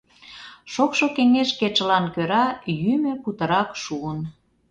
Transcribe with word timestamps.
Шокшо 0.73 1.05
кеҥеж 1.15 1.49
кечылан 1.59 2.05
кӧра 2.13 2.45
йӱмӧ 2.81 3.13
путырак 3.23 3.69
шуын. 3.83 4.19